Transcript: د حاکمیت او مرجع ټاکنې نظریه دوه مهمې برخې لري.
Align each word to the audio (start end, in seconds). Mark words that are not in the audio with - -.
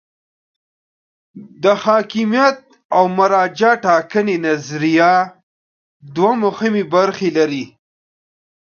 د 1.63 1.65
حاکمیت 1.83 2.57
او 2.95 3.03
مرجع 3.17 3.73
ټاکنې 3.85 4.35
نظریه 4.47 5.13
دوه 6.15 6.31
مهمې 6.43 6.83
برخې 6.93 7.29
لري. 7.37 7.65